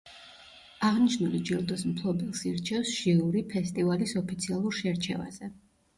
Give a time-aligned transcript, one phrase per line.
[0.87, 5.53] აღნიშნული ჯილდოს მფლობელს ირჩევს ჟიური ფესტივალის ოფიციალურ შერჩევაზე.